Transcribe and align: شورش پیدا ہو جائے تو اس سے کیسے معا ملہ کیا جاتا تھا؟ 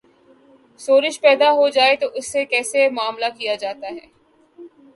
شورش 0.79 1.19
پیدا 1.21 1.51
ہو 1.51 1.67
جائے 1.75 1.95
تو 1.95 2.07
اس 2.15 2.31
سے 2.31 2.45
کیسے 2.45 2.89
معا 2.89 3.09
ملہ 3.11 3.29
کیا 3.37 3.55
جاتا 3.55 3.87
تھا؟ 3.89 4.07